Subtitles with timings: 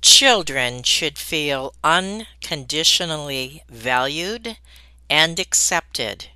[0.00, 4.56] Children should feel unconditionally valued
[5.10, 6.26] and accepted,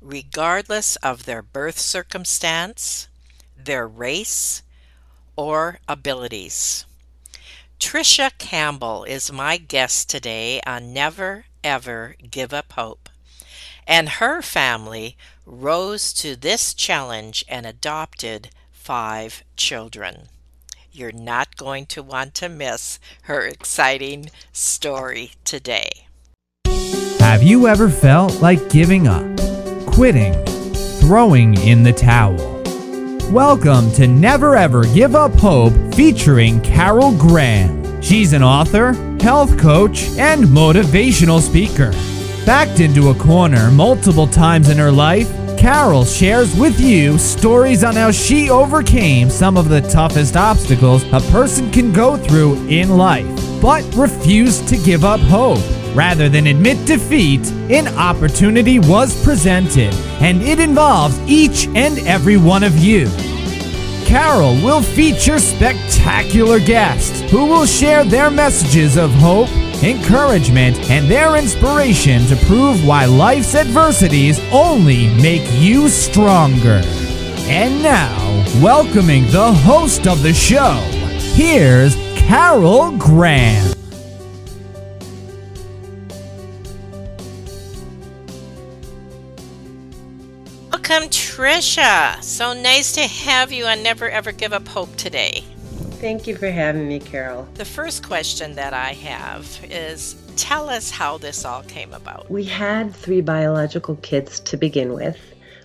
[0.00, 3.08] regardless of their birth circumstance,
[3.56, 4.62] their race,
[5.34, 6.84] or abilities.
[7.80, 13.08] Trisha Campbell is my guest today on Never Ever Give Up Hope.
[13.86, 20.28] And her family rose to this challenge and adopted five children.
[20.98, 26.08] You're not going to want to miss her exciting story today.
[27.20, 29.22] Have you ever felt like giving up,
[29.86, 30.34] quitting,
[30.98, 32.36] throwing in the towel?
[33.30, 38.02] Welcome to Never Ever Give Up Hope featuring Carol Graham.
[38.02, 41.92] She's an author, health coach, and motivational speaker.
[42.44, 47.96] Backed into a corner multiple times in her life, Carol shares with you stories on
[47.96, 53.26] how she overcame some of the toughest obstacles a person can go through in life,
[53.60, 55.58] but refused to give up hope.
[55.96, 62.62] Rather than admit defeat, an opportunity was presented, and it involves each and every one
[62.62, 63.08] of you.
[64.06, 69.50] Carol will feature spectacular guests who will share their messages of hope
[69.82, 76.82] encouragement, and their inspiration to prove why life's adversities only make you stronger.
[77.50, 80.74] And now, welcoming the host of the show,
[81.34, 83.72] here's Carol Graham.
[90.70, 92.22] Welcome, Trisha.
[92.22, 95.44] So nice to have you on Never Ever Give Up Hope today.
[96.00, 97.48] Thank you for having me, Carol.
[97.54, 102.30] The first question that I have is tell us how this all came about.
[102.30, 105.18] We had three biological kids to begin with.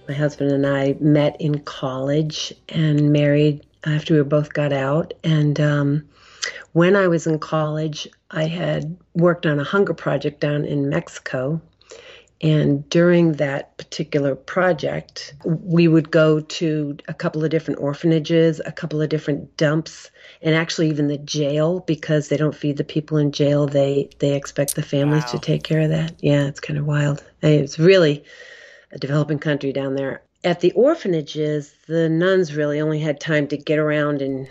[0.07, 5.13] My husband and I met in college and married after we both got out.
[5.23, 6.09] And um,
[6.71, 11.61] when I was in college, I had worked on a hunger project down in Mexico
[12.43, 18.71] and during that particular project, we would go to a couple of different orphanages, a
[18.71, 20.11] couple of different dumps,
[20.43, 23.65] and actually even the jail because they don't feed the people in jail.
[23.65, 25.31] They they expect the families wow.
[25.31, 26.13] to take care of that.
[26.19, 27.23] Yeah, it's kind of wild.
[27.41, 28.23] It's really
[28.91, 30.21] a developing country down there.
[30.43, 34.49] At the orphanages, the nuns really only had time to get around and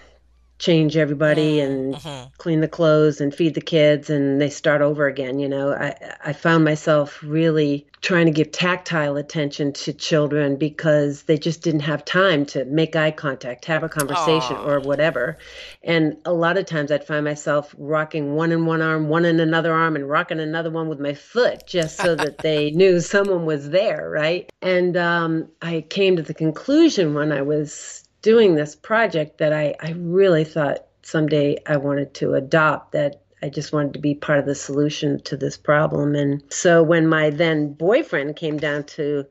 [0.63, 2.29] change everybody mm, and mm-hmm.
[2.39, 5.93] clean the clothes and feed the kids and they start over again you know i
[6.25, 11.81] i found myself really trying to give tactile attention to children because they just didn't
[11.81, 14.69] have time to make eye contact have a conversation Aww.
[14.69, 15.37] or whatever
[15.83, 19.41] and a lot of times i'd find myself rocking one in one arm one in
[19.41, 23.47] another arm and rocking another one with my foot just so that they knew someone
[23.47, 28.75] was there right and um, i came to the conclusion when i was doing this
[28.75, 33.95] project that I, I really thought someday I wanted to adopt that I just wanted
[33.95, 36.15] to be part of the solution to this problem.
[36.15, 39.27] And so when my then boyfriend came down to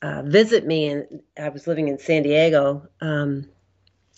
[0.00, 3.46] uh, visit me, and I was living in San Diego, um,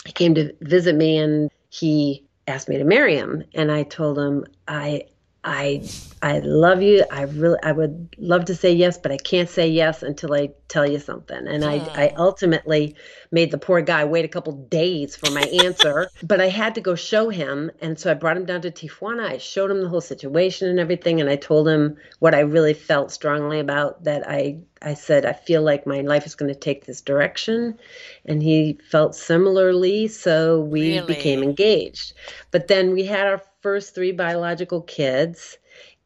[0.06, 3.42] he came to visit me and he asked me to marry him.
[3.54, 5.06] And I told him, I,
[5.44, 5.82] I
[6.22, 7.04] I love you.
[7.10, 10.50] I really I would love to say yes, but I can't say yes until I
[10.68, 11.48] tell you something.
[11.48, 12.26] And I I oh.
[12.26, 12.94] ultimately
[13.32, 16.80] made the poor guy wait a couple days for my answer, but I had to
[16.80, 17.72] go show him.
[17.80, 19.24] And so I brought him down to Tijuana.
[19.24, 22.74] I showed him the whole situation and everything and I told him what I really
[22.74, 26.58] felt strongly about that I I said I feel like my life is going to
[26.58, 27.78] take this direction
[28.26, 31.14] and he felt similarly, so we really?
[31.14, 32.12] became engaged.
[32.52, 35.58] But then we had our first three biological kids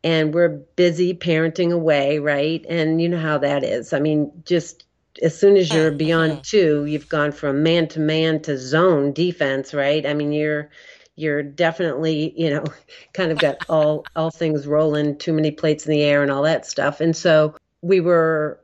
[0.04, 2.64] and we're busy parenting away, right?
[2.68, 3.92] And you know how that is.
[3.92, 4.84] I mean, just
[5.22, 5.98] as soon as you're mm-hmm.
[5.98, 10.06] beyond two, you've gone from man to man to zone defense, right?
[10.06, 10.70] I mean, you're
[11.16, 12.64] you're definitely, you know,
[13.14, 16.42] kind of got all all things rolling, too many plates in the air and all
[16.42, 17.00] that stuff.
[17.00, 18.60] And so we were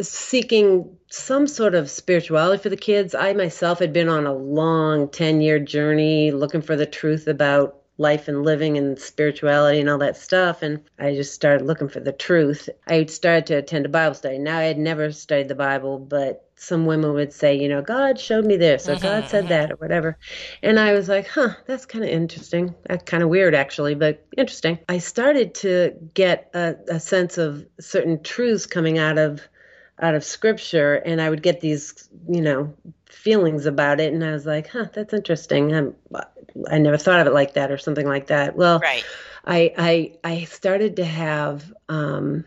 [0.00, 3.14] seeking some sort of spirituality for the kids.
[3.14, 7.82] I myself had been on a long 10 year journey looking for the truth about
[7.98, 10.62] life and living and spirituality and all that stuff.
[10.62, 12.68] And I just started looking for the truth.
[12.86, 14.38] I started to attend a Bible study.
[14.38, 18.18] Now, I had never studied the Bible, but some women would say, you know, God
[18.18, 19.48] showed me this or mm-hmm, God said mm-hmm.
[19.48, 20.18] that or whatever.
[20.62, 22.74] And I was like, huh, that's kind of interesting.
[22.86, 24.78] That's kind of weird, actually, but interesting.
[24.88, 29.42] I started to get a, a sense of certain truths coming out of
[29.98, 32.74] out of scripture and i would get these you know
[33.06, 35.94] feelings about it and i was like huh that's interesting I'm,
[36.70, 38.56] I never thought of it like that or something like that.
[38.56, 39.04] Well, right.
[39.44, 42.44] I I I started to have um,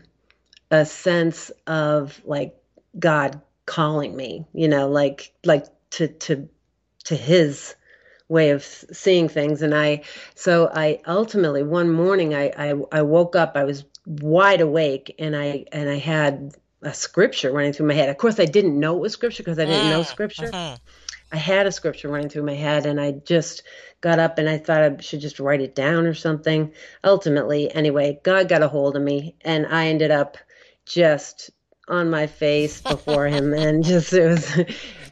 [0.70, 2.54] a sense of like
[2.98, 6.48] God calling me, you know, like like to to
[7.04, 7.74] to His
[8.30, 9.60] way of seeing things.
[9.60, 10.02] And I,
[10.36, 15.36] so I ultimately one morning I, I, I woke up, I was wide awake and
[15.36, 18.08] I, and I had a scripture running through my head.
[18.08, 20.46] Of course, I didn't know it was scripture because I didn't know mm, scripture.
[20.46, 20.76] Mm-hmm.
[21.32, 23.64] I had a scripture running through my head and I just
[24.00, 26.72] got up and I thought I should just write it down or something.
[27.04, 30.36] Ultimately, anyway, God got a hold of me and I ended up
[30.86, 31.50] just
[31.88, 34.58] on my face before him and just it was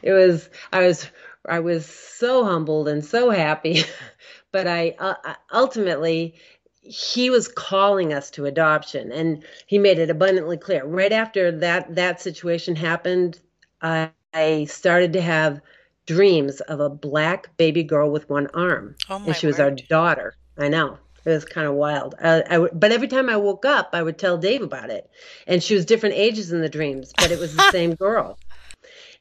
[0.03, 1.07] it was I was
[1.47, 3.83] I was so humbled and so happy
[4.53, 6.35] but I uh, ultimately
[6.81, 11.95] he was calling us to adoption and he made it abundantly clear right after that
[11.97, 13.41] that situation happened
[13.83, 15.61] I, I started to have
[16.09, 18.97] dreams of a black baby girl with one arm.
[19.11, 19.51] Oh and she word.
[19.51, 20.35] was our daughter.
[20.57, 20.97] I know.
[21.25, 22.15] It was kind of wild.
[22.19, 25.11] But every time I woke up, I would tell Dave about it.
[25.47, 28.39] And she was different ages in the dreams, but it was the same girl.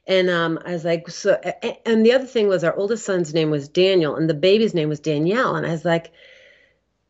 [0.06, 1.34] And um, I was like, so,
[1.84, 4.88] and the other thing was our oldest son's name was Daniel, and the baby's name
[4.88, 5.56] was Danielle.
[5.56, 6.10] And I was like,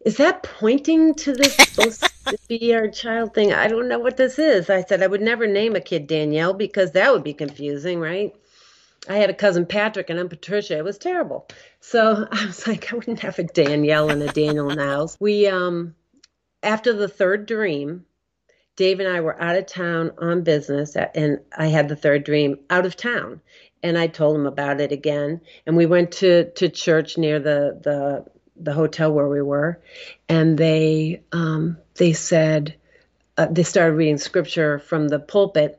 [0.05, 3.53] is that pointing to this supposed to be our child thing?
[3.53, 4.69] I don't know what this is.
[4.69, 8.35] I said I would never name a kid Danielle because that would be confusing, right?
[9.09, 10.79] I had a cousin Patrick and I'm Patricia.
[10.79, 11.49] It was terrible.
[11.81, 15.17] So I was like, I wouldn't have a Danielle and a Daniel in the house.
[15.21, 15.95] We um
[16.63, 18.05] after the third dream,
[18.77, 22.59] Dave and I were out of town on business and I had the third dream
[22.71, 23.41] out of town.
[23.83, 25.41] And I told him about it again.
[25.65, 28.27] And we went to, to church near the, the
[28.61, 29.81] the hotel where we were,
[30.29, 32.75] and they um, they said
[33.37, 35.78] uh, they started reading scripture from the pulpit,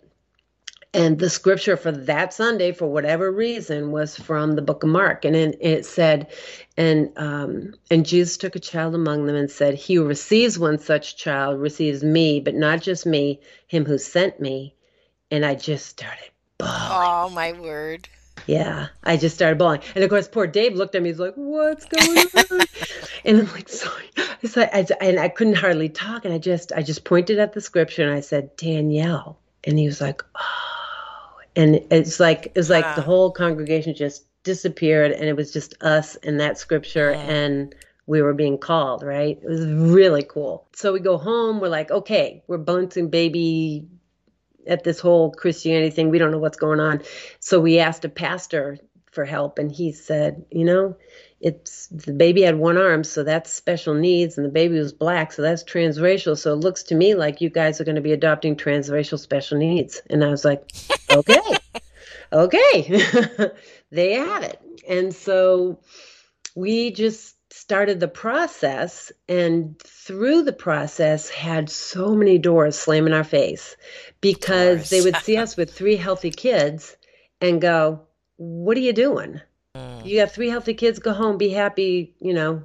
[0.93, 5.23] and the scripture for that Sunday, for whatever reason, was from the book of Mark.
[5.23, 6.31] And it said,
[6.77, 10.79] and um, and Jesus took a child among them and said, He who receives one
[10.79, 14.73] such child receives me, but not just me, him who sent me.
[15.29, 16.73] And I just started bawling.
[16.73, 18.09] Oh my word.
[18.47, 21.09] Yeah, I just started bawling, and of course, poor Dave looked at me.
[21.09, 22.65] He's like, "What's going on?"
[23.25, 24.09] and I'm like, "Sorry."
[24.45, 27.61] So I, and I couldn't hardly talk, and I just, I just pointed at the
[27.61, 30.78] scripture and I said, "Danielle," and he was like, "Oh."
[31.59, 35.73] And it's like it was like the whole congregation just disappeared and it was just
[35.83, 37.75] us and that scripture and
[38.05, 39.37] we were being called right?
[39.43, 40.67] It was really cool.
[40.73, 43.87] So we go home we're like okay we're bouncing baby
[44.67, 46.09] at this whole christianity thing.
[46.09, 47.01] We don't know what's going on.
[47.39, 48.77] So we asked a pastor
[49.11, 50.95] for help and he said you know
[51.41, 55.31] it's the baby had one arm, so that's special needs, and the baby was black,
[55.31, 56.37] so that's transracial.
[56.37, 59.57] So it looks to me like you guys are going to be adopting transracial special
[59.57, 60.01] needs.
[60.09, 60.69] And I was like,
[61.11, 61.39] okay,
[62.33, 63.01] okay,
[63.91, 64.61] they have it.
[64.87, 65.79] And so
[66.55, 73.13] we just started the process, and through the process, had so many doors slam in
[73.13, 73.77] our face
[74.19, 76.97] because they would see us with three healthy kids
[77.39, 78.01] and go,
[78.35, 79.39] What are you doing?
[79.99, 80.05] Mm.
[80.05, 82.15] You have three healthy kids, go home, be happy.
[82.19, 82.63] You know,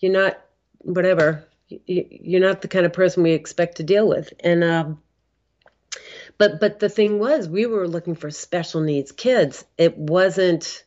[0.00, 0.40] you're not
[0.78, 1.44] whatever.
[1.68, 4.32] You're not the kind of person we expect to deal with.
[4.40, 5.02] And um,
[6.38, 9.64] but but the thing was, we were looking for special needs kids.
[9.76, 10.84] It wasn't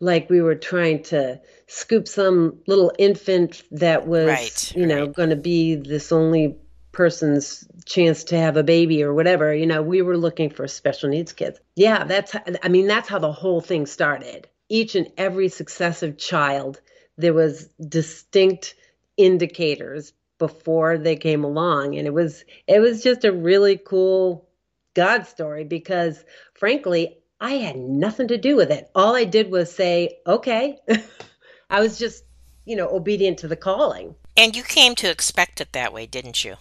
[0.00, 5.12] like we were trying to scoop some little infant that was, right, you know, right.
[5.12, 6.56] going to be this only
[6.92, 9.54] person's chance to have a baby or whatever.
[9.54, 11.60] You know, we were looking for special needs kids.
[11.76, 12.34] Yeah, that's.
[12.62, 16.80] I mean, that's how the whole thing started each and every successive child,
[17.18, 18.74] there was distinct
[19.18, 21.98] indicators before they came along.
[21.98, 24.48] And it was it was just a really cool
[24.94, 26.24] god story because
[26.54, 28.90] frankly i had nothing to do with it.
[28.94, 30.78] All i did was say okay.
[31.70, 32.24] I was just
[32.64, 34.14] you know obedient to the calling.
[34.36, 36.56] And you came to expect it that way didn't you?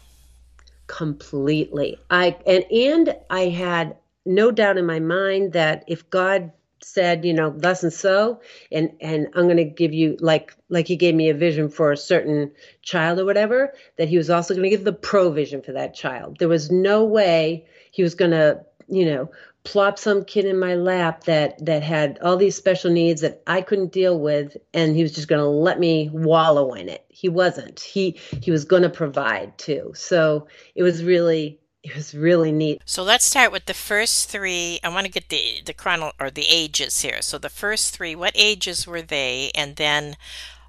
[0.88, 1.98] Completely.
[2.10, 6.52] I and and i had no doubt in my mind that if god
[6.82, 10.88] said, you know, thus and so, and and I'm going to give you like like
[10.88, 14.54] he gave me a vision for a certain child or whatever, that he was also
[14.54, 16.38] going to give the provision for that child.
[16.40, 19.32] There was no way he was going to, you know,
[19.64, 23.62] plop some kid in my lap that that had all these special needs that I
[23.62, 27.06] couldn't deal with and he was just going to let me wallow in it.
[27.10, 27.80] He wasn't.
[27.80, 29.92] He he was going to provide too.
[29.96, 32.82] So it was really it was really neat.
[32.86, 34.80] So let's start with the first three.
[34.84, 37.22] I want to get the the chrono or the ages here.
[37.22, 39.52] So the first three, what ages were they?
[39.56, 40.18] And then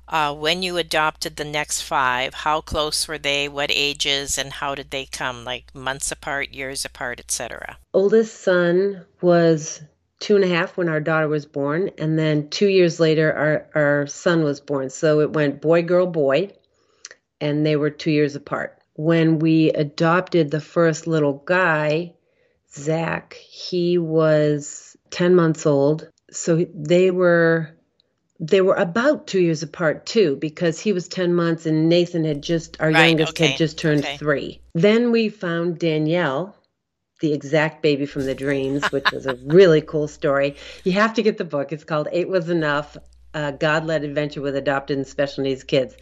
[0.08, 3.48] uh, when you adopted the next five, how close were they?
[3.48, 5.44] What ages and how did they come?
[5.44, 7.78] Like months apart, years apart, etc.
[7.92, 9.82] Oldest son was
[10.20, 13.68] two and a half when our daughter was born, and then two years later, our
[13.74, 14.90] our son was born.
[14.90, 16.52] So it went boy, girl, boy,
[17.40, 22.12] and they were two years apart when we adopted the first little guy,
[22.70, 26.10] Zach, he was 10 months old.
[26.30, 27.76] So they were
[28.38, 32.42] they were about two years apart too, because he was 10 months and Nathan had
[32.42, 34.16] just, our Right, youngest okay, had just turned okay.
[34.16, 34.62] three.
[34.74, 36.56] Then we found Danielle,
[37.20, 40.56] the exact baby from the dreams, which was a really cool story.
[40.84, 41.72] You have to get the book.
[41.72, 42.96] It's called It Was Enough
[43.34, 45.96] a God led adventure with adopted and special needs kids.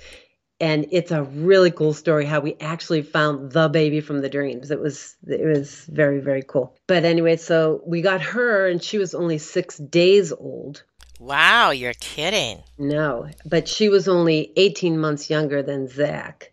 [0.61, 4.71] And it's a really cool story how we actually found the baby from the dreams.
[4.71, 6.77] It was it was very very cool.
[6.87, 10.83] But anyway, so we got her and she was only 6 days old.
[11.21, 12.62] Wow, you're kidding.
[12.79, 16.53] No, but she was only 18 months younger than Zach.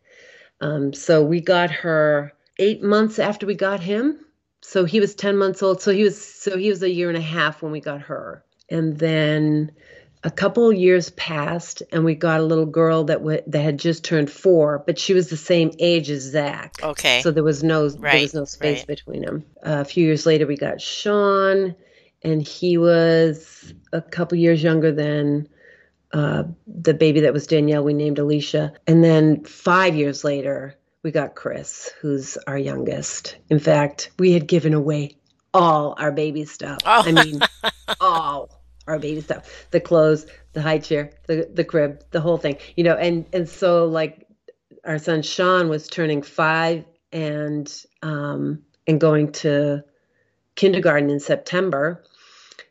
[0.62, 4.20] Um, so we got her eight months after we got him.
[4.62, 5.82] So he was 10 months old.
[5.82, 8.44] So he was so he was a year and a half when we got her.
[8.70, 9.72] And then
[10.26, 14.04] a couple years passed, and we got a little girl that w- that had just
[14.04, 16.74] turned four, but she was the same age as Zach.
[16.82, 17.22] Okay.
[17.22, 18.14] So there was no right.
[18.14, 18.88] there was no space right.
[18.88, 19.46] between them.
[19.64, 21.76] Uh, a few years later, we got Sean,
[22.24, 25.48] and he was a couple years younger than
[26.12, 27.84] uh, the baby that was Danielle.
[27.84, 33.38] We named Alicia, and then five years later, we got Chris, who's our youngest.
[33.52, 35.18] In fact, we had given away
[35.54, 36.80] all our baby stuff.
[36.84, 37.04] Oh.
[37.06, 37.42] I mean,
[38.00, 38.55] all
[38.88, 42.84] our baby stuff the clothes the high chair the the crib the whole thing you
[42.84, 44.28] know and and so like
[44.86, 49.84] our son sean was turning five and um and going to
[50.56, 52.04] kindergarten in september.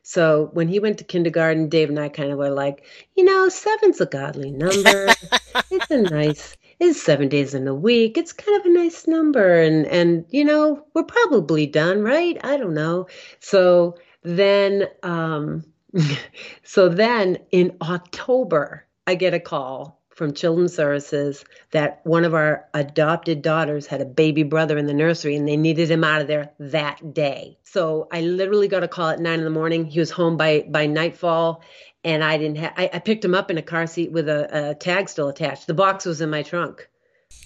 [0.07, 2.85] So when he went to kindergarten dave and i kind of were like
[3.17, 5.09] you know seven's a godly number.
[5.71, 8.19] It's a nice it's seven days in a week.
[8.19, 9.61] It's kind of a nice number.
[9.61, 12.39] And and you know we're probably done right?
[12.45, 13.07] I don't know.
[13.41, 15.65] So then um
[16.63, 22.67] so then in October, I get a call from Children's Services that one of our
[22.73, 26.29] adopted daughters had a baby brother in the nursery and they needed him out of
[26.29, 27.59] there that day.
[27.65, 29.85] So I literally got a call at nine in the morning.
[29.85, 31.63] He was home by by nightfall.
[32.05, 34.71] And I didn't have, I, I picked him up in a car seat with a,
[34.71, 35.67] a tag still attached.
[35.67, 36.87] The box was in my trunk.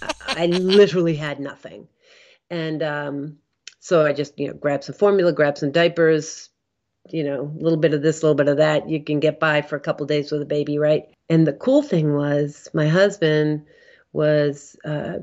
[0.03, 1.87] I, I literally had nothing.
[2.51, 3.39] And um,
[3.79, 6.51] so I just, you know, grabbed some formula, grabbed some diapers,
[7.11, 8.89] you know, a little bit of this, a little bit of that.
[8.89, 11.05] You can get by for a couple days with a baby, right?
[11.29, 13.65] And the cool thing was, my husband
[14.13, 15.19] was uh,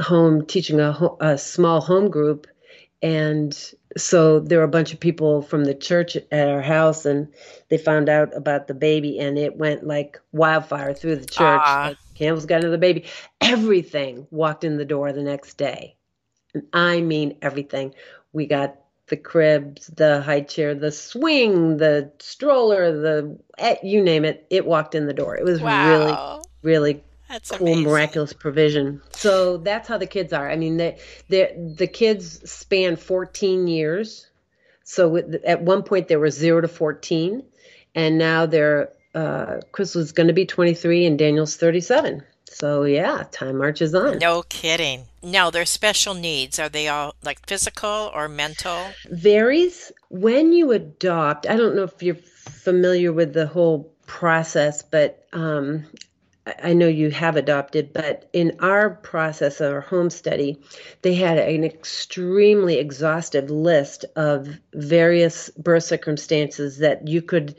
[0.00, 2.46] home teaching a, ho- a small home group.
[3.02, 3.54] And
[3.96, 7.28] so there were a bunch of people from the church at our house, and
[7.68, 11.60] they found out about the baby, and it went like wildfire through the church.
[11.60, 13.04] Like, Campbell's got another baby.
[13.40, 15.96] Everything walked in the door the next day.
[16.54, 17.94] And I mean everything.
[18.32, 18.76] We got
[19.08, 24.46] the cribs, the high chair, the swing, the stroller, the eh, you name it.
[24.50, 25.36] It walked in the door.
[25.36, 26.42] It was really, Wow.
[26.62, 27.84] really That's cool, amazing.
[27.84, 29.02] miraculous provision.
[29.12, 30.50] So that's how the kids are.
[30.50, 30.96] I mean, the
[31.28, 34.26] the the kids span 14 years.
[34.84, 37.42] So at one point they were zero to 14,
[37.94, 42.22] and now they're uh, Chris was going to be 23 and Daniel's 37.
[42.54, 44.18] So yeah, time marches on.
[44.18, 45.06] No kidding.
[45.22, 48.86] Now, their special needs, are they all like physical or mental?
[49.10, 55.26] varies when you adopt i don't know if you're familiar with the whole process but
[55.32, 55.84] um,
[56.62, 60.58] I- know you have adopted but in our process of our home study
[61.02, 67.56] they had an extremely exhaustive list of various birth circumstances that you could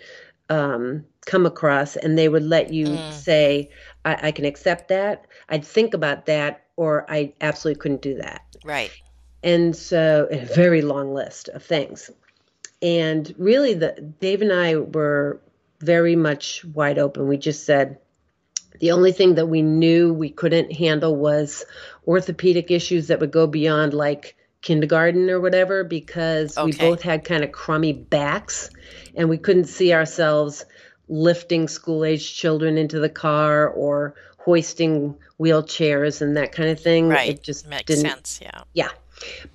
[0.49, 3.11] um, come across and they would let you Mm.
[3.13, 3.69] say
[4.05, 8.41] I-, I can accept that i'd think about that or i absolutely couldn't do that.
[8.63, 8.91] Right.
[9.43, 12.09] and so a very long list of things.
[12.81, 15.39] And really the dave and i were
[15.79, 17.27] very much wide open.
[17.27, 17.99] We just said
[18.79, 21.65] the only thing that we knew we couldn't handle was
[22.07, 27.43] orthopedic issues that would go beyond like kindergarten or whatever because we both had kind
[27.43, 28.69] of crummy backs
[29.15, 30.65] and we couldn't see ourselves
[31.07, 37.09] lifting school age children into the car or hoisting wheelchairs and that kind of thing
[37.09, 37.29] Right.
[37.29, 38.39] it just Makes didn't sense.
[38.41, 38.61] Yeah.
[38.73, 38.89] yeah.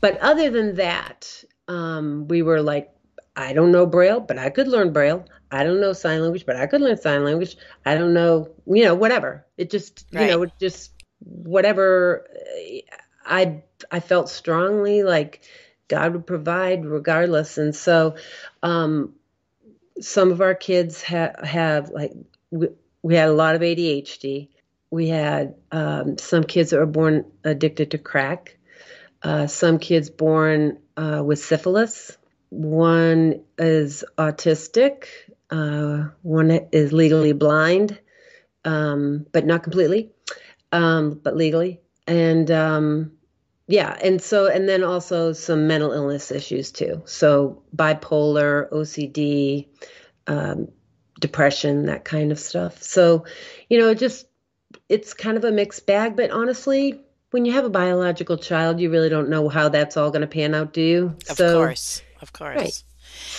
[0.00, 2.90] But other than that, um, we were like,
[3.36, 5.24] I don't know Braille, but I could learn Braille.
[5.52, 7.56] I don't know sign language, but I could learn sign language.
[7.86, 9.46] I don't know, you know, whatever.
[9.56, 12.26] It just, you know, it just whatever.
[12.66, 12.78] uh,
[13.26, 15.42] I I felt strongly like
[15.88, 18.16] God would provide regardless, and so
[18.62, 19.14] um,
[20.00, 22.12] some of our kids ha- have like
[22.50, 22.68] we,
[23.02, 24.48] we had a lot of ADHD.
[24.90, 28.56] We had um, some kids that were born addicted to crack
[29.22, 32.16] uh, some kids born uh, with syphilis.
[32.48, 35.04] One is autistic.
[35.50, 37.98] Uh, one is legally blind,
[38.64, 40.10] um, but not completely,
[40.72, 41.80] um, but legally.
[42.06, 43.12] And um,
[43.70, 47.02] yeah, and so, and then also some mental illness issues too.
[47.04, 49.68] So bipolar, OCD,
[50.26, 50.68] um,
[51.20, 52.82] depression, that kind of stuff.
[52.82, 53.24] So,
[53.68, 54.26] you know, just
[54.88, 57.00] it's kind of a mixed bag, but honestly,
[57.30, 60.26] when you have a biological child, you really don't know how that's all going to
[60.26, 61.16] pan out, do you?
[61.28, 62.02] Of so, course.
[62.20, 62.56] Of course.
[62.56, 62.84] Right.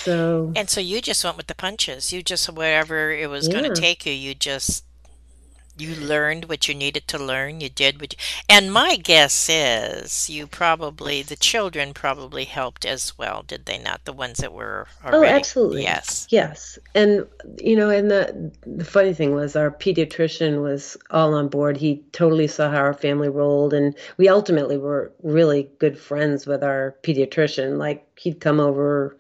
[0.04, 2.14] So And so you just went with the punches.
[2.14, 3.60] You just wherever it was yeah.
[3.60, 4.86] going to take you, you just
[5.78, 7.62] you learned what you needed to learn.
[7.62, 13.18] You did what you, and my guess is you probably the children probably helped as
[13.18, 14.06] well, did they not?
[14.06, 15.84] The ones that were oh, already, Oh, absolutely.
[15.84, 16.28] Yes.
[16.30, 16.78] Yes.
[16.96, 17.28] And
[17.60, 21.78] you know, and the the funny thing was our pediatrician was all on board.
[21.78, 26.64] He totally saw how our family rolled and we ultimately were really good friends with
[26.64, 27.78] our pediatrician.
[27.78, 29.18] Like he'd come over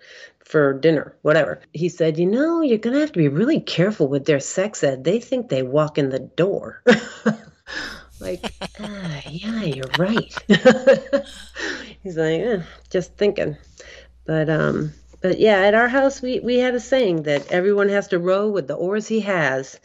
[0.51, 1.61] for dinner, whatever.
[1.71, 4.83] He said, You know, you're going to have to be really careful with their sex
[4.83, 5.05] ed.
[5.05, 6.83] They think they walk in the door.
[8.19, 10.35] like, ah, yeah, you're right.
[12.03, 13.55] He's like, eh, just thinking.
[14.25, 14.91] But, um,
[15.21, 18.49] but yeah, at our house, we, we had a saying that everyone has to row
[18.49, 19.79] with the oars he has.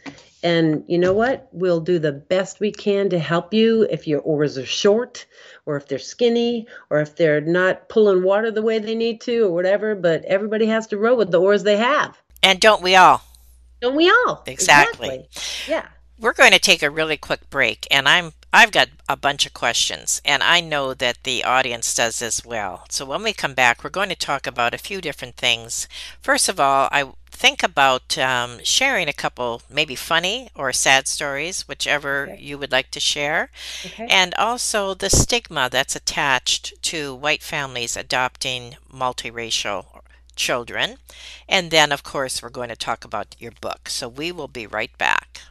[0.47, 1.49] And you know what?
[1.51, 5.25] We'll do the best we can to help you if your oars are short
[5.65, 9.47] or if they're skinny or if they're not pulling water the way they need to
[9.47, 12.17] or whatever, but everybody has to row with the oars they have.
[12.41, 13.21] And don't we all?
[13.81, 14.41] Don't we all?
[14.45, 15.09] Exactly.
[15.09, 15.73] exactly.
[15.73, 15.85] Yeah.
[16.17, 19.53] We're going to take a really quick break and I'm I've got a bunch of
[19.53, 22.85] questions and I know that the audience does as well.
[22.89, 25.87] So when we come back, we're going to talk about a few different things.
[26.21, 31.67] First of all, I think about um, sharing a couple maybe funny or sad stories,
[31.67, 32.41] whichever okay.
[32.41, 33.51] you would like to share.
[33.85, 34.07] Okay.
[34.09, 39.85] And also the stigma that's attached to white families adopting multiracial
[40.35, 40.97] children.
[41.47, 43.89] And then, of course, we're going to talk about your book.
[43.89, 45.41] So we will be right back.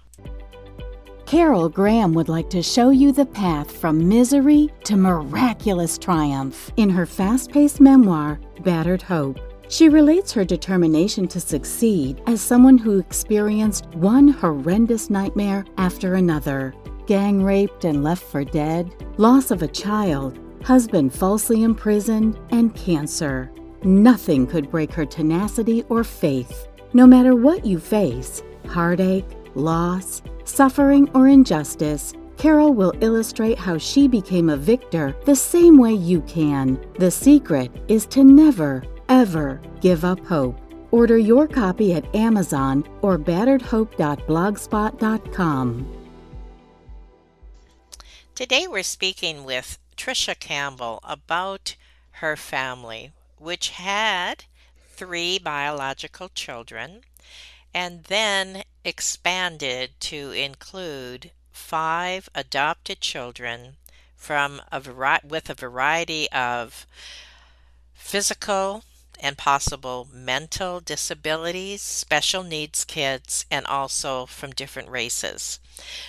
[1.26, 6.88] Carol Graham would like to show you the path from misery to miraculous triumph in
[6.88, 9.40] her fast paced memoir, Battered Hope.
[9.68, 16.72] She relates her determination to succeed as someone who experienced one horrendous nightmare after another
[17.08, 23.50] gang raped and left for dead, loss of a child, husband falsely imprisoned, and cancer.
[23.82, 26.68] Nothing could break her tenacity or faith.
[26.92, 34.06] No matter what you face heartache, loss, suffering, or injustice Carol will illustrate how she
[34.06, 36.80] became a victor the same way you can.
[36.98, 40.58] The secret is to never, ever give up hope.
[40.90, 45.92] Order your copy at Amazon or batteredhope.blogspot.com.
[48.34, 51.76] Today we're speaking with Trisha Campbell about
[52.12, 54.44] her family, which had
[54.90, 57.00] three biological children
[57.76, 63.76] and then expanded to include five adopted children
[64.16, 64.80] from a
[65.22, 66.86] with a variety of
[67.92, 68.82] physical,
[69.20, 75.58] and possible mental disabilities, special needs kids, and also from different races.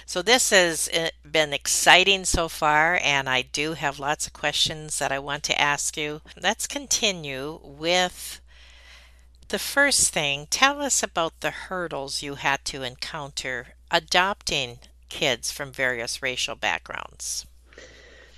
[0.06, 5.00] So, this has eh, been exciting so far, and I do have lots of questions
[5.00, 6.22] that I want to ask you.
[6.42, 8.40] Let's continue with
[9.50, 10.48] the first thing.
[10.50, 14.80] Tell us about the hurdles you had to encounter adopting
[15.10, 17.46] kids from various racial backgrounds.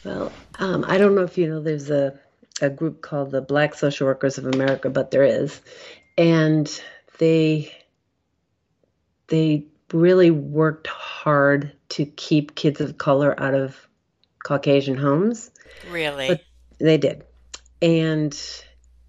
[0.04, 2.18] Well, um, I don't know if you know, there's a
[2.62, 5.62] a group called the Black Social Workers of America, but there is,
[6.18, 6.82] and
[7.18, 7.74] they
[9.28, 13.88] they really worked hard to keep kids of color out of
[14.44, 15.52] Caucasian homes.
[15.90, 16.42] Really, but
[16.80, 17.24] they did,
[17.82, 18.38] and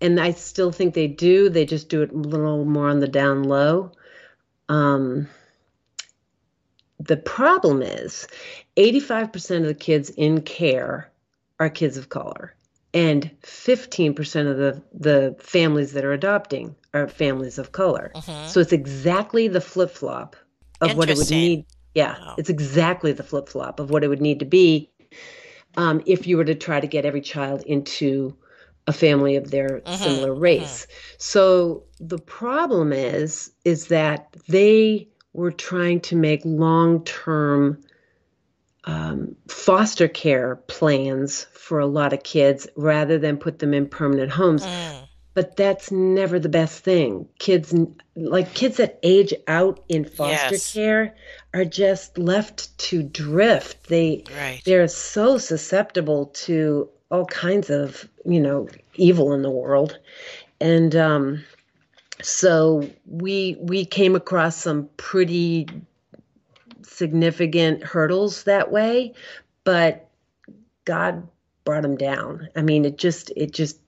[0.00, 1.48] and I still think they do.
[1.48, 3.92] They just do it a little more on the down low.
[4.68, 5.28] Um,
[6.98, 8.26] the problem is
[8.76, 11.10] 85% of the kids in care
[11.58, 12.54] are kids of color
[12.92, 18.12] and 15% of the, the families that are adopting are families of color.
[18.14, 18.48] Mm-hmm.
[18.48, 20.36] So it's exactly the flip flop
[20.80, 21.66] of what it would need.
[21.94, 22.34] Yeah, wow.
[22.38, 24.90] it's exactly the flip flop of what it would need to be
[25.76, 28.36] um, if you were to try to get every child into
[28.86, 30.02] a family of their mm-hmm.
[30.02, 30.42] similar mm-hmm.
[30.42, 30.86] race.
[31.18, 37.82] So the problem is is that they were trying to make long term
[38.84, 44.32] um, foster care plans for a lot of kids rather than put them in permanent
[44.32, 44.64] homes.
[44.64, 45.06] Mm.
[45.32, 47.28] But that's never the best thing.
[47.38, 47.72] Kids,
[48.16, 50.72] like kids that age out in foster yes.
[50.72, 51.14] care,
[51.54, 53.86] are just left to drift.
[53.88, 54.60] They right.
[54.64, 59.99] they're so susceptible to all kinds of you know evil in the world,
[60.61, 61.44] and um,
[62.23, 65.66] so we we came across some pretty
[66.83, 69.14] significant hurdles that way,
[69.64, 70.11] but
[70.85, 71.27] God
[71.64, 72.49] brought them down.
[72.57, 73.79] I mean, it just, it just,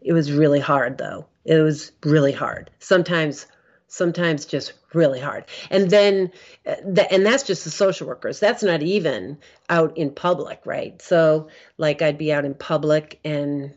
[0.00, 1.26] it was really hard though.
[1.44, 2.70] It was really hard.
[2.78, 3.46] Sometimes
[3.88, 5.44] sometimes just really hard.
[5.70, 6.30] And then,
[6.66, 8.38] uh, the, and that's just the social workers.
[8.38, 11.00] That's not even out in public, right?
[11.02, 11.48] So,
[11.78, 13.74] like, I'd be out in public and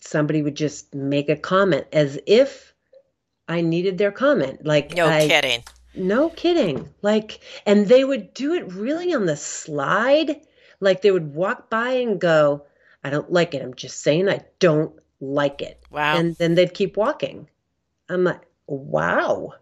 [0.00, 2.72] somebody would just make a comment as if
[3.48, 4.64] I needed their comment.
[4.64, 5.64] Like, no I, kidding.
[5.94, 6.88] No kidding.
[7.02, 10.40] Like, and they would do it really on the slide.
[10.80, 12.64] Like, they would walk by and go,
[13.02, 13.62] I don't like it.
[13.62, 15.82] I'm just saying I don't like it.
[15.90, 16.16] Wow.
[16.16, 17.48] And then they'd keep walking.
[18.08, 19.54] I'm like, wow.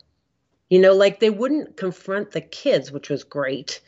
[0.68, 3.80] You know, like they wouldn't confront the kids, which was great.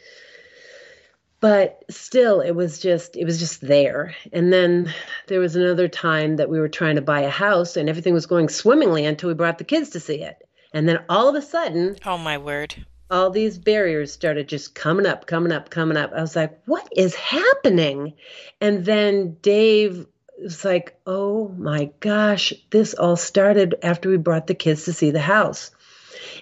[1.40, 4.14] But still, it was just it was just there.
[4.32, 4.92] And then
[5.28, 8.26] there was another time that we were trying to buy a house and everything was
[8.26, 10.36] going swimmingly until we brought the kids to see it.
[10.72, 12.74] And then all of a sudden, oh my word,
[13.10, 16.12] all these barriers started just coming up, coming up, coming up.
[16.12, 18.14] I was like, what is happening?
[18.60, 20.06] And then Dave
[20.42, 25.10] was like, oh my gosh, this all started after we brought the kids to see
[25.10, 25.70] the house.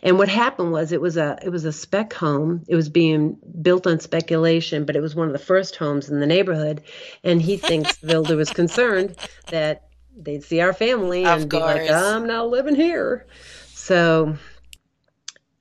[0.02, 2.64] And what happened was it was a it was a spec home.
[2.68, 6.20] It was being built on speculation, but it was one of the first homes in
[6.20, 6.82] the neighborhood.
[7.24, 9.16] And he thinks the builder was concerned
[9.48, 11.90] that they'd see our family Of and be like.
[11.90, 13.26] I'm not living here.
[13.68, 14.36] So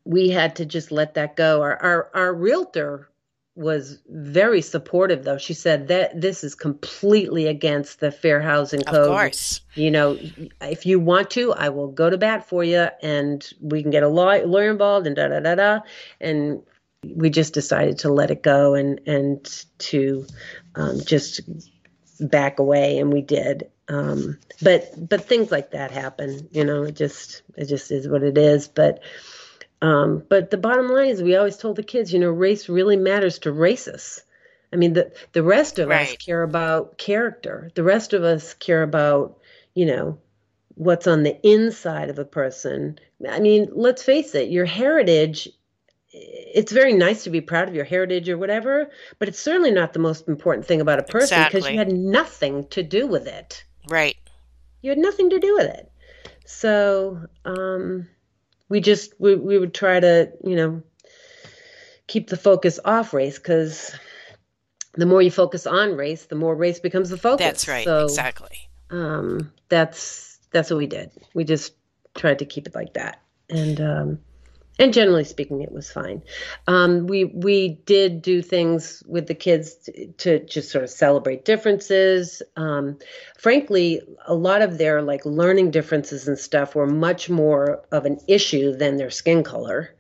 [0.04, 1.62] we had to just let that go.
[1.62, 3.10] Our our, our realtor
[3.56, 5.38] was very supportive though.
[5.38, 8.96] She said that this is completely against the fair housing code.
[8.96, 9.62] of course.
[9.76, 10.20] You know,
[10.62, 14.04] if you want to, I will go to bat for you and we can get
[14.04, 15.80] a law, lawyer involved and da da da da.
[16.20, 16.64] And
[17.04, 20.26] we just decided to let it go and and to
[20.76, 21.42] um, just
[22.20, 23.70] back away, and we did.
[23.88, 26.50] Um, but but things like that happen.
[26.52, 28.68] You know, it just it just is what it is.
[28.68, 29.02] But
[29.82, 32.98] um, but the bottom line is, we always told the kids, you know, race really
[32.98, 34.22] matters to racists.
[34.74, 37.72] I mean, the the rest of us care about character.
[37.76, 39.40] The rest of us care about,
[39.74, 40.18] you know,
[40.74, 43.00] what's on the inside of a person.
[43.30, 45.50] I mean, let's face it, your heritage.
[46.12, 49.94] It's very nice to be proud of your heritage or whatever, but it's certainly not
[49.94, 51.74] the most important thing about a person because Exactly.
[51.74, 54.16] you had nothing to do with it Right.
[54.82, 55.92] you had nothing to do with it.
[56.46, 58.08] So um,
[58.70, 60.84] we just we, we would try to you know
[62.08, 63.96] keep the focus off race because
[64.94, 67.46] the more you focus on race, the more race becomes the focus.
[67.46, 67.84] That's right.
[67.84, 68.70] So exactly.
[68.90, 71.12] um, that's that's what we did.
[71.34, 71.74] We just
[72.14, 74.20] tried to keep it like that, and um,
[74.78, 76.22] and generally speaking, it was fine.
[76.68, 81.46] Um, we we did do things with the kids to, to just sort of celebrate
[81.46, 82.42] differences.
[82.58, 82.98] Um,
[83.38, 88.20] frankly, a lot of their like learning differences and stuff were much more of an
[88.28, 89.96] issue than their skin color.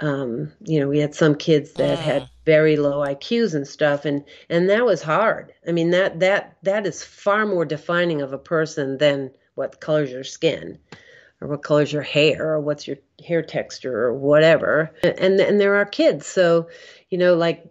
[0.00, 4.24] Um, you know, we had some kids that had very low IQs and stuff, and
[4.48, 5.52] and that was hard.
[5.66, 10.10] I mean, that that that is far more defining of a person than what colors
[10.10, 10.78] your skin,
[11.40, 14.92] or what colors your hair, or what's your hair texture, or whatever.
[15.02, 16.68] And and there are kids, so
[17.10, 17.64] you know, like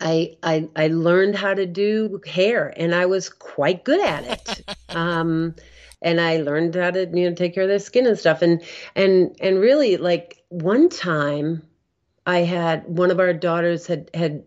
[0.00, 4.76] I I I learned how to do hair, and I was quite good at it.
[4.90, 5.54] um,
[6.02, 8.42] and I learned how to you know take care of their skin and stuff.
[8.42, 8.62] And
[8.94, 11.62] and and really, like one time,
[12.26, 14.44] I had one of our daughters had had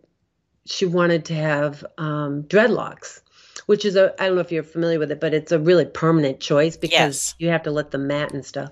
[0.65, 3.21] she wanted to have um, dreadlocks,
[3.67, 5.86] which is a I don't know if you're familiar with it, but it's a really
[5.86, 7.36] permanent choice because Yes.
[7.38, 8.71] you have to let them mat and stuff.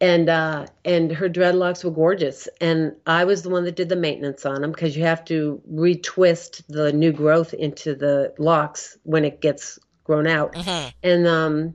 [0.00, 3.96] And uh, and her dreadlocks were gorgeous, and I was the one that did the
[3.96, 9.26] maintenance on them because you have to retwist the new growth into the locks when
[9.26, 11.74] it gets grown out, hmm and um,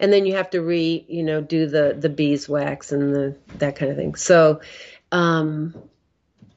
[0.00, 3.76] and then you have to re you know do the the beeswax and the that
[3.76, 4.16] kind of thing.
[4.16, 4.60] So,
[5.12, 5.72] um,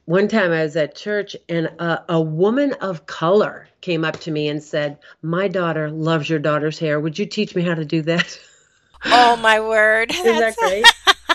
[0.06, 4.30] one time I was at church and a, a woman of color came up to
[4.30, 6.98] me and said, "My daughter loves your daughter's hair.
[6.98, 8.38] Would you teach me how to do that?"
[9.04, 10.10] Oh my word.
[10.14, 10.84] Is that great?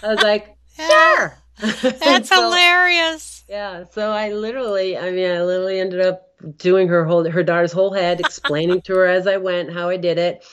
[0.04, 1.38] I was like, "Sure."
[1.84, 3.44] That's So- hilarious.
[3.48, 7.72] Yeah, so I literally, I mean, I literally ended up doing her whole, her daughter's
[7.74, 10.44] whole head, explaining to her as I went how I did it,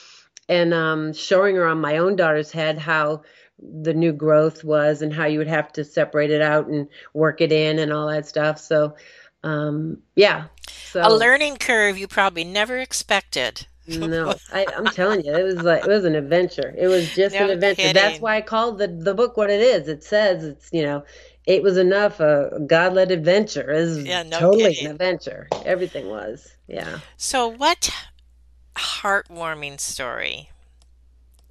[0.47, 3.23] and um, showing her on my own daughter's head how
[3.61, 7.41] the new growth was and how you would have to separate it out and work
[7.41, 8.59] it in and all that stuff.
[8.59, 8.95] So,
[9.43, 10.45] um, yeah.
[10.91, 13.67] So A learning curve you probably never expected.
[13.87, 16.73] no, I, I'm telling you, it was like it was an adventure.
[16.77, 17.91] It was just an No adventure.
[17.93, 19.87] That's why I called the the book what it is.
[19.87, 21.03] It says it's you know,
[21.45, 23.71] it was enough a God led adventure.
[23.71, 24.85] Is Yeah, no totally kidding.
[24.87, 25.47] an adventure.
[25.65, 26.55] Everything was.
[26.67, 26.99] Yeah.
[27.17, 27.89] So, what
[28.75, 30.49] heartwarming story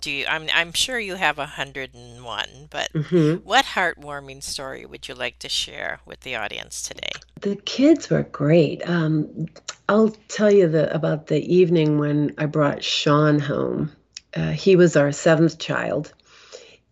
[0.00, 0.26] do you?
[0.26, 5.08] I'm I'm sure you have a hundred and one, but hmm what heartwarming story would
[5.08, 7.10] you like to share with the audience today?
[7.40, 8.88] The kids were great.
[8.88, 9.46] Um,
[9.88, 13.92] I'll tell you the about the evening when I brought Sean home.
[14.34, 16.12] Uh, he was our seventh child,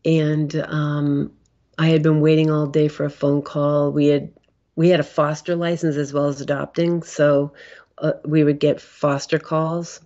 [0.04, 1.32] and um,
[1.78, 3.92] I had been waiting all day for a phone call.
[3.92, 4.32] We had
[4.74, 7.52] we had a foster license as well as adopting, so
[7.98, 10.00] uh, we would get foster calls,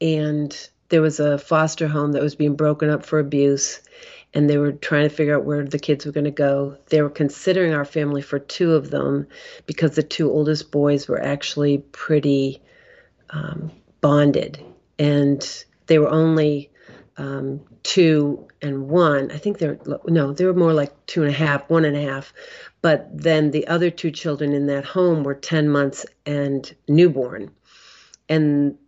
[0.00, 3.80] and there was a foster home that was being broken up for abuse,
[4.34, 6.76] and they were trying to figure out where the kids were going to go.
[6.86, 9.26] They were considering our family for two of them
[9.66, 12.62] because the two oldest boys were actually pretty
[13.30, 13.70] um,
[14.00, 14.62] bonded,
[14.98, 16.70] and they were only
[17.16, 19.30] um, two and one.
[19.30, 22.02] I think they're no, they were more like two and a half, one and a
[22.02, 22.32] half.
[22.80, 27.50] But then the other two children in that home were 10 months and newborn.
[28.28, 28.78] And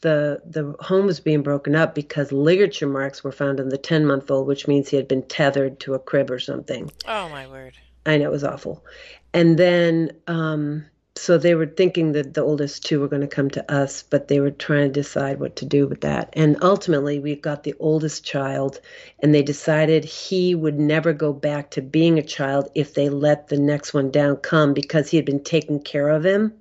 [0.00, 4.06] the the home was being broken up because ligature marks were found on the 10
[4.06, 6.90] month old, which means he had been tethered to a crib or something.
[7.06, 7.74] Oh my word!
[8.06, 8.84] I know it was awful.
[9.32, 10.86] And then um,
[11.16, 14.28] so they were thinking that the oldest two were going to come to us, but
[14.28, 16.30] they were trying to decide what to do with that.
[16.32, 18.80] And ultimately, we got the oldest child,
[19.18, 23.48] and they decided he would never go back to being a child if they let
[23.48, 26.54] the next one down come because he had been taking care of him,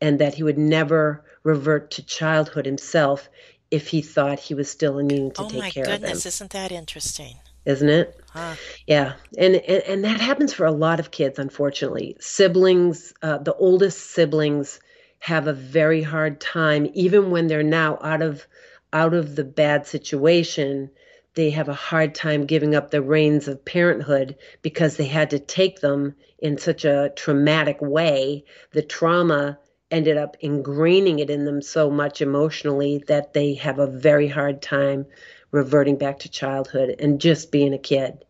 [0.00, 3.28] and that he would never revert to childhood himself
[3.70, 6.28] if he thought he was still needing to oh take care goodness, of him.
[6.28, 7.36] Isn't that interesting?
[7.64, 8.20] Isn't it?
[8.30, 8.54] Huh.
[8.86, 12.16] Yeah, and, and and that happens for a lot of kids, unfortunately.
[12.20, 14.80] Siblings, uh, the oldest siblings,
[15.20, 18.46] have a very hard time, even when they're now out of
[18.92, 20.90] out of the bad situation.
[21.34, 25.38] They have a hard time giving up the reins of parenthood because they had to
[25.38, 28.44] take them in such a traumatic way.
[28.72, 29.58] The trauma
[29.92, 34.60] ended up ingraining it in them so much emotionally that they have a very hard
[34.62, 35.06] time
[35.52, 38.24] reverting back to childhood and just being a kid.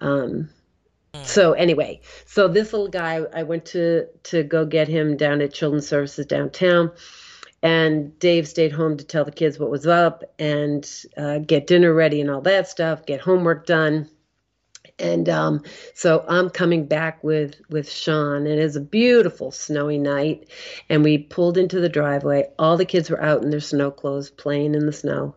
[0.00, 0.48] Um,
[1.24, 5.52] so anyway, so this little guy, I went to to go get him down at
[5.52, 6.90] Children's Services downtown,
[7.62, 10.88] and Dave stayed home to tell the kids what was up and
[11.18, 14.08] uh, get dinner ready and all that stuff, get homework done.
[14.98, 20.48] And um, so I'm coming back with with Sean, and it's a beautiful snowy night.
[20.88, 22.48] And we pulled into the driveway.
[22.58, 25.34] All the kids were out in their snow clothes, playing in the snow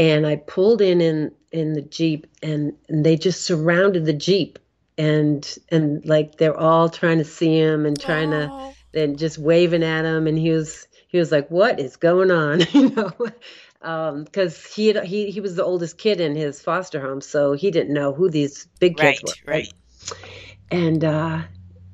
[0.00, 4.58] and I pulled in in in the jeep, and, and they just surrounded the jeep,
[4.96, 8.74] and and like they're all trying to see him and trying Aww.
[8.92, 12.30] to and just waving at him, and he was he was like, "What is going
[12.30, 13.12] on?" you know.
[13.80, 17.52] Because um, he had, he he was the oldest kid in his foster home, so
[17.52, 19.52] he didn't know who these big kids right, were.
[19.52, 19.72] Right.
[20.70, 21.42] And uh,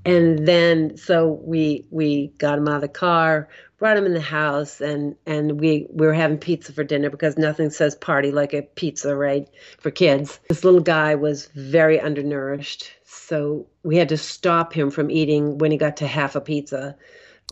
[0.05, 4.21] and then so we we got him out of the car brought him in the
[4.21, 8.55] house and and we we were having pizza for dinner because nothing says party like
[8.55, 14.17] a pizza right for kids this little guy was very undernourished so we had to
[14.17, 16.97] stop him from eating when he got to half a pizza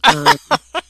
[0.06, 0.36] um,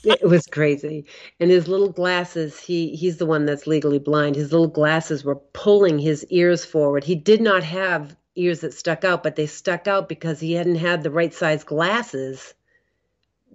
[0.04, 1.06] it was crazy.
[1.40, 4.36] And his little glasses he he's the one that's legally blind.
[4.36, 7.04] His little glasses were pulling his ears forward.
[7.04, 10.76] He did not have ears that stuck out but they stuck out because he hadn't
[10.76, 12.54] had the right size glasses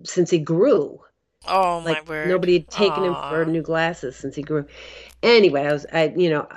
[0.03, 1.01] since he grew.
[1.47, 2.27] Oh like my word!
[2.27, 4.65] nobody had taken him for new glasses since he grew.
[5.21, 6.47] Anyway, I was I you know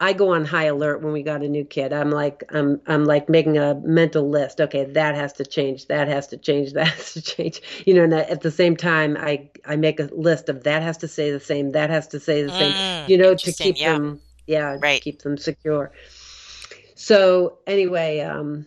[0.00, 1.92] I go on high alert when we got a new kid.
[1.92, 4.60] I'm like I'm I'm like making a mental list.
[4.60, 5.86] Okay, that has to change.
[5.88, 6.72] That has to change.
[6.76, 7.60] That has to change.
[7.84, 10.96] You know, and at the same time, I I make a list of that has
[10.98, 11.72] to stay the same.
[11.72, 12.72] That has to stay the same.
[12.72, 13.92] Mm, you know, to keep yeah.
[13.92, 15.02] them yeah right.
[15.02, 15.92] keep them secure.
[16.94, 18.66] So anyway, um,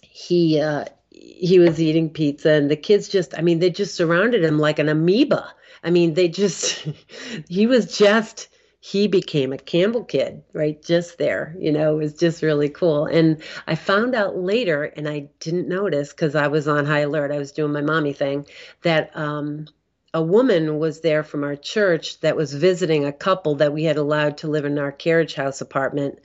[0.00, 4.44] he uh, he was eating pizza and the kids just i mean they just surrounded
[4.44, 5.52] him like an amoeba
[5.82, 6.86] i mean they just
[7.48, 8.48] he was just
[8.82, 13.04] he became a campbell kid right just there you know it was just really cool
[13.06, 17.30] and i found out later and i didn't notice because i was on high alert
[17.30, 18.46] i was doing my mommy thing
[18.82, 19.66] that um
[20.12, 23.96] a woman was there from our church that was visiting a couple that we had
[23.96, 26.18] allowed to live in our carriage house apartment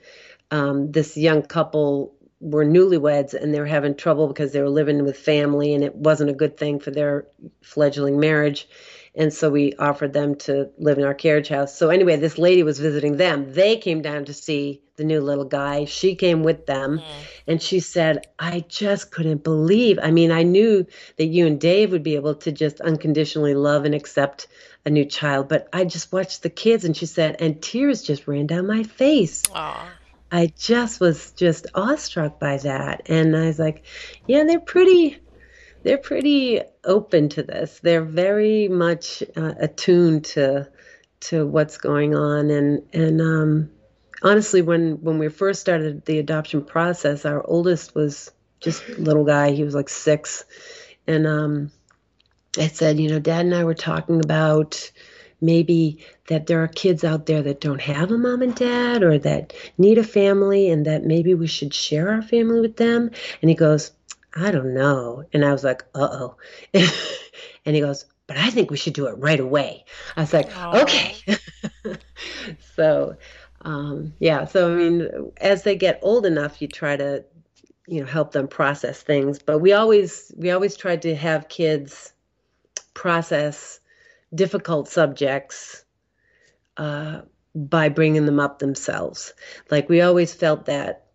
[0.50, 5.04] um, this young couple were newlyweds and they were having trouble because they were living
[5.04, 7.26] with family and it wasn't a good thing for their
[7.62, 8.68] fledgling marriage.
[9.16, 11.76] And so we offered them to live in our carriage house.
[11.76, 13.52] So anyway, this lady was visiting them.
[13.52, 15.86] They came down to see the new little guy.
[15.86, 17.04] She came with them mm.
[17.46, 19.98] and she said, I just couldn't believe.
[20.02, 23.84] I mean, I knew that you and Dave would be able to just unconditionally love
[23.84, 24.48] and accept
[24.84, 28.28] a new child, but I just watched the kids and she said, and tears just
[28.28, 29.42] ran down my face.
[29.42, 29.76] Aww.
[30.30, 33.02] I just was just awestruck by that.
[33.06, 33.84] And I was like,
[34.26, 35.18] yeah, they're pretty
[35.86, 37.78] they're pretty open to this.
[37.78, 40.68] They're very much uh, attuned to
[41.20, 43.70] to what's going on and and um
[44.20, 49.52] honestly when when we first started the adoption process, our oldest was just little guy.
[49.52, 50.44] He was like 6
[51.06, 51.70] and um
[52.58, 54.90] I said, you know, dad and I were talking about
[55.40, 59.18] maybe that there are kids out there that don't have a mom and dad or
[59.18, 63.10] that need a family and that maybe we should share our family with them.
[63.40, 63.92] And he goes,
[64.36, 65.24] I don't know.
[65.32, 66.36] And I was like, uh oh.
[66.74, 69.84] and he goes, but I think we should do it right away.
[70.16, 70.82] I was like, Aww.
[70.82, 71.16] okay.
[72.76, 73.16] so,
[73.62, 74.44] um, yeah.
[74.44, 77.24] So, I mean, as they get old enough, you try to,
[77.86, 79.38] you know, help them process things.
[79.38, 82.12] But we always, we always tried to have kids
[82.94, 83.80] process
[84.34, 85.84] difficult subjects
[86.76, 87.22] uh,
[87.54, 89.32] by bringing them up themselves.
[89.70, 91.05] Like we always felt that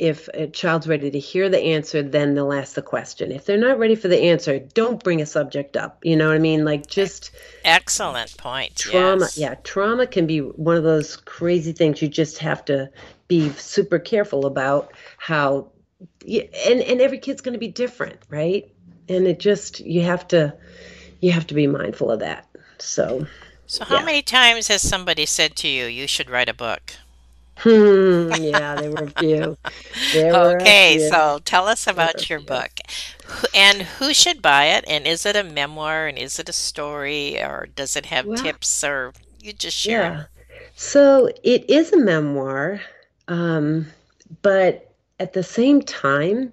[0.00, 3.30] if a child's ready to hear the answer, then they'll ask the question.
[3.30, 5.98] If they're not ready for the answer, don't bring a subject up.
[6.02, 6.64] You know what I mean?
[6.64, 7.30] Like just
[7.66, 8.76] excellent point.
[8.76, 9.36] Trauma, yes.
[9.36, 12.90] yeah, trauma can be one of those crazy things you just have to
[13.28, 15.70] be super careful about how
[16.26, 18.72] and and every kid's going to be different, right?
[19.10, 20.56] And it just you have to
[21.20, 22.48] you have to be mindful of that.
[22.78, 23.26] So
[23.66, 24.04] So how yeah.
[24.06, 26.94] many times has somebody said to you you should write a book?
[27.62, 29.58] Hmm, yeah, there were a few.
[30.12, 31.10] There okay, few.
[31.10, 32.70] so tell us about your book.
[33.54, 34.84] And who should buy it?
[34.88, 36.06] And is it a memoir?
[36.06, 37.40] And is it a story?
[37.40, 38.82] Or does it have well, tips?
[38.82, 40.02] Or you just share?
[40.02, 40.24] Yeah.
[40.76, 42.80] So it is a memoir,
[43.28, 43.86] um,
[44.40, 46.52] but at the same time,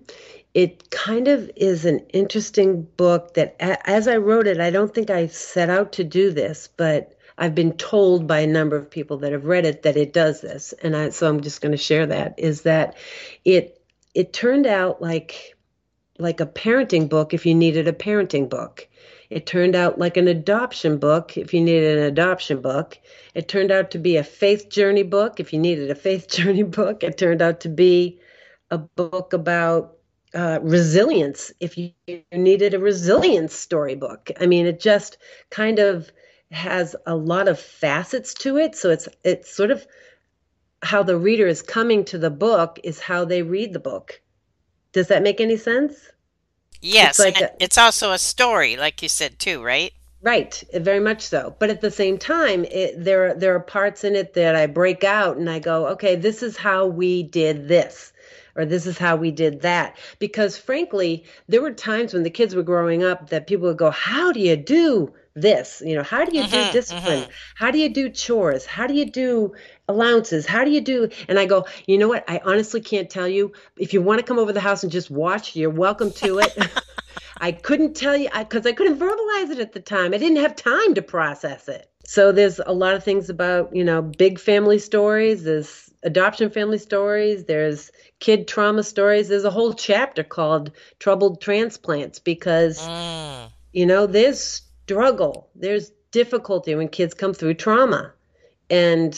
[0.54, 5.10] it kind of is an interesting book that, as I wrote it, I don't think
[5.10, 9.18] I set out to do this, but I've been told by a number of people
[9.18, 11.78] that have read it that it does this, and I, so I'm just going to
[11.78, 12.36] share that.
[12.38, 12.98] Is that
[13.46, 13.82] it?
[14.14, 15.56] It turned out like
[16.20, 18.88] like a parenting book if you needed a parenting book.
[19.30, 22.98] It turned out like an adoption book if you needed an adoption book.
[23.34, 26.64] It turned out to be a faith journey book if you needed a faith journey
[26.64, 27.04] book.
[27.04, 28.20] It turned out to be
[28.72, 29.98] a book about
[30.34, 31.92] uh, resilience if you
[32.32, 34.32] needed a resilience storybook.
[34.40, 35.18] I mean, it just
[35.50, 36.12] kind of
[36.52, 38.76] has a lot of facets to it.
[38.76, 39.86] So it's it's sort of
[40.82, 44.22] how the reader is coming to the book is how they read the book.
[44.94, 46.12] Does that make any sense?
[46.82, 49.92] Yes, it's, like a, it's also a story, like you said too, right?
[50.22, 51.56] Right, very much so.
[51.60, 55.04] But at the same time, it, there there are parts in it that I break
[55.04, 58.14] out and I go, okay, this is how we did this
[58.58, 59.96] or this is how we did that.
[60.20, 63.92] Because frankly, there were times when the kids were growing up that people would go,
[63.92, 65.82] How do you do this?
[65.86, 67.22] You know, how do you do mm-hmm, discipline?
[67.24, 67.32] Mm-hmm.
[67.56, 68.66] How do you do chores?
[68.66, 69.54] How do you do
[69.88, 70.46] allowances?
[70.46, 71.10] How do you do?
[71.28, 72.26] And I go, You know what?
[72.28, 73.54] I honestly can't tell you.
[73.78, 76.58] If you want to come over the house and just watch, you're welcome to it.
[77.40, 80.14] I couldn't tell you because I, I couldn't verbalize it at the time.
[80.14, 81.90] I didn't have time to process it.
[82.04, 85.44] So there's a lot of things about, you know, big family stories.
[85.44, 89.28] There's adoption family stories, there's kid trauma stories.
[89.28, 93.52] There's a whole chapter called Troubled Transplants because, mm.
[93.74, 98.14] you know, there's struggle, there's difficulty when kids come through trauma.
[98.70, 99.14] And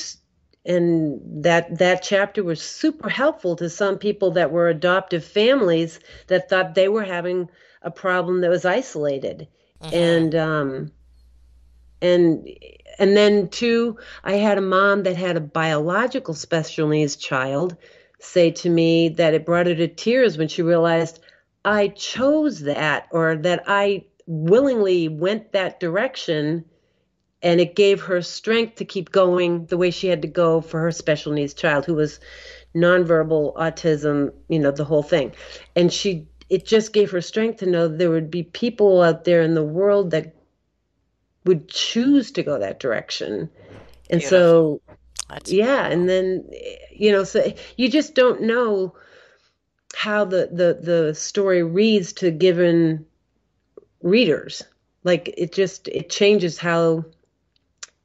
[0.66, 6.50] and that that chapter was super helpful to some people that were adoptive families that
[6.50, 7.50] thought they were having
[7.82, 9.48] a problem that was isolated
[9.82, 9.96] mm-hmm.
[9.96, 10.92] and um
[12.02, 12.48] and
[12.98, 17.78] and then two, I had a mom that had a biological special needs child
[18.20, 21.20] say to me that it brought her to tears when she realized
[21.64, 26.64] I chose that or that I willingly went that direction
[27.42, 30.80] and it gave her strength to keep going the way she had to go for
[30.80, 32.20] her special needs child who was
[32.76, 35.34] nonverbal autism, you know, the whole thing.
[35.76, 39.42] And she it just gave her strength to know there would be people out there
[39.42, 40.36] in the world that
[41.46, 43.50] would choose to go that direction.
[44.12, 44.30] And Beautiful.
[44.30, 44.82] so
[45.28, 46.48] That's yeah, and then
[46.92, 48.96] you know, so you just don't know
[49.96, 53.08] how the the the story reads to given
[54.02, 54.64] readers.
[55.04, 57.06] Like it just it changes how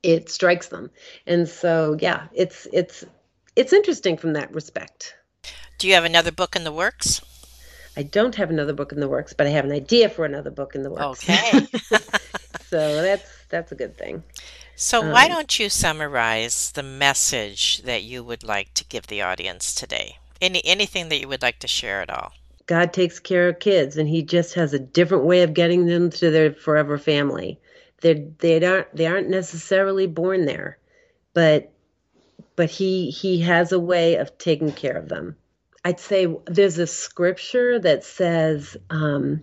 [0.03, 0.91] it strikes them.
[1.27, 3.05] And so yeah, it's it's
[3.57, 5.17] it's interesting from that respect.
[5.79, 7.21] Do you have another book in the works?
[7.97, 10.51] I don't have another book in the works, but I have an idea for another
[10.51, 11.29] book in the works.
[11.29, 11.51] Okay.
[12.67, 14.23] so that's that's a good thing.
[14.77, 19.23] So um, why don't you summarize the message that you would like to give the
[19.23, 20.19] audience today?
[20.41, 22.33] Any anything that you would like to share at all?
[22.67, 26.11] God takes care of kids, and He just has a different way of getting them
[26.11, 27.61] to their forever family.
[28.01, 30.79] They they aren't they aren't necessarily born there,
[31.35, 31.73] but
[32.57, 35.37] but He He has a way of taking care of them.
[35.85, 39.43] I'd say there's a scripture that says, um,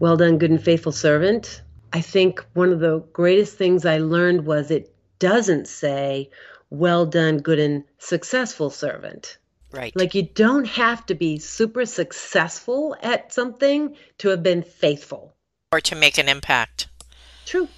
[0.00, 1.62] "Well done, good and faithful servant."
[1.92, 6.30] I think one of the greatest things I learned was it doesn't say,
[6.70, 9.38] "Well done, good and successful servant."
[9.72, 9.94] Right.
[9.96, 15.34] Like you don't have to be super successful at something to have been faithful
[15.72, 16.88] or to make an impact.
[17.44, 17.68] True.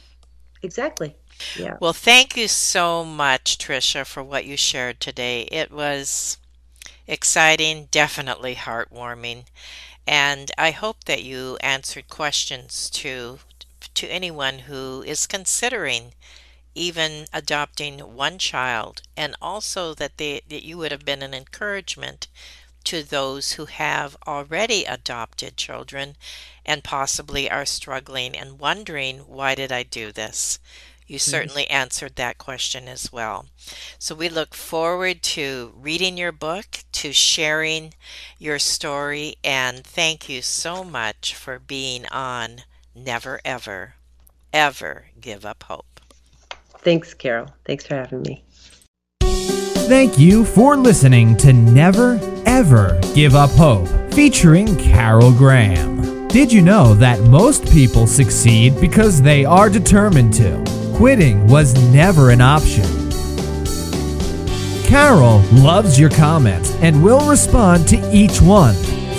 [0.63, 1.17] Exactly.
[1.57, 1.77] Yeah.
[1.81, 5.43] Well, thank you so much, Trisha, for what you shared today.
[5.53, 6.39] It was
[7.07, 9.45] exciting, definitely heartwarming,
[10.07, 13.39] and I hope that you answered questions to
[13.95, 16.13] to anyone who is considering
[16.79, 22.29] even adopting one child, and also that they that you would have been an encouragement
[22.85, 26.17] to those who have already adopted children
[26.65, 30.59] and possibly are struggling and wondering, why did I do this?
[31.07, 31.31] You mm-hmm.
[31.31, 33.47] certainly answered that question as well.
[33.99, 37.95] So we look forward to reading your book, to sharing
[38.39, 42.63] your story, and thank you so much for being on
[42.95, 43.95] Never Ever,
[44.53, 45.98] Ever Give Up Hope.
[46.89, 47.49] Thanks, Carol.
[47.67, 48.43] Thanks for having me.
[49.21, 56.29] Thank you for listening to Never Ever Give Up Hope, featuring Carol Graham.
[56.29, 60.65] Did you know that most people succeed because they are determined to?
[60.97, 62.87] Quitting was never an option.
[64.85, 68.75] Carol loves your comments and will respond to each one.